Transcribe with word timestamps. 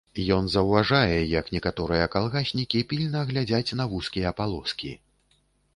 Ён 0.35 0.45
заўважае, 0.53 1.17
як 1.39 1.51
некаторыя 1.57 2.07
калгаснікі 2.15 2.83
пільна 2.93 3.19
глядзяць 3.29 3.75
на 3.83 3.91
вузкія 3.95 4.35
палоскі. 4.43 4.91